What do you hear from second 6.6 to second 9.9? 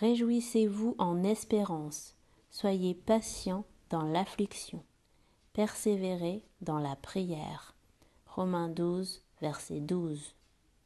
dans la prière. Romains 12, verset